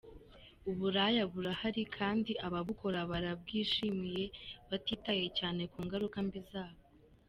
Ubulaya 0.71 1.23
burahari 1.31 1.83
kandi 1.97 2.31
ababukora 2.47 2.99
barabwishimiye, 3.11 4.25
batitaye 4.69 5.25
cyane 5.37 5.61
ku 5.71 5.79
ngaruka 5.85 6.17
mbi 6.27 6.41
zabwo! 6.49 6.87